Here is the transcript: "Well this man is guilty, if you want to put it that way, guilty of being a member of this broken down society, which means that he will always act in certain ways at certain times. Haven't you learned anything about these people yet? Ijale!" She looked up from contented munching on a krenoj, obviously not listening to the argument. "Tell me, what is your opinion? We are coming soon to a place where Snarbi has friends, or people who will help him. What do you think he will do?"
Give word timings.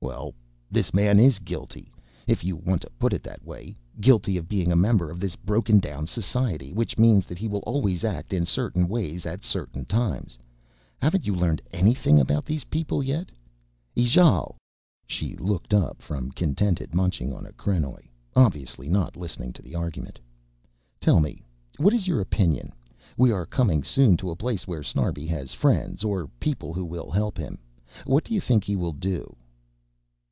"Well 0.00 0.34
this 0.70 0.92
man 0.92 1.18
is 1.18 1.38
guilty, 1.38 1.90
if 2.26 2.44
you 2.44 2.56
want 2.56 2.82
to 2.82 2.90
put 2.98 3.14
it 3.14 3.22
that 3.22 3.42
way, 3.42 3.74
guilty 4.02 4.36
of 4.36 4.50
being 4.50 4.70
a 4.70 4.76
member 4.76 5.10
of 5.10 5.18
this 5.18 5.34
broken 5.34 5.78
down 5.78 6.06
society, 6.06 6.74
which 6.74 6.98
means 6.98 7.24
that 7.24 7.38
he 7.38 7.48
will 7.48 7.60
always 7.60 8.04
act 8.04 8.34
in 8.34 8.44
certain 8.44 8.86
ways 8.86 9.24
at 9.24 9.42
certain 9.42 9.86
times. 9.86 10.36
Haven't 11.00 11.24
you 11.24 11.34
learned 11.34 11.62
anything 11.72 12.20
about 12.20 12.44
these 12.44 12.64
people 12.64 13.02
yet? 13.02 13.30
Ijale!" 13.96 14.56
She 15.06 15.36
looked 15.36 15.72
up 15.72 16.02
from 16.02 16.32
contented 16.32 16.94
munching 16.94 17.32
on 17.32 17.46
a 17.46 17.52
krenoj, 17.52 18.06
obviously 18.36 18.90
not 18.90 19.16
listening 19.16 19.54
to 19.54 19.62
the 19.62 19.74
argument. 19.74 20.18
"Tell 21.00 21.18
me, 21.18 21.42
what 21.78 21.94
is 21.94 22.06
your 22.06 22.20
opinion? 22.20 22.72
We 23.16 23.32
are 23.32 23.46
coming 23.46 23.82
soon 23.82 24.18
to 24.18 24.30
a 24.30 24.36
place 24.36 24.66
where 24.66 24.82
Snarbi 24.82 25.26
has 25.28 25.54
friends, 25.54 26.04
or 26.04 26.28
people 26.40 26.74
who 26.74 26.84
will 26.84 27.10
help 27.10 27.38
him. 27.38 27.58
What 28.04 28.24
do 28.24 28.34
you 28.34 28.40
think 28.42 28.64
he 28.64 28.76
will 28.76 28.92
do?" 28.92 29.34